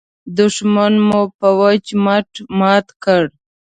[0.37, 3.21] دوښمن مو په وچ مټ مات کړ.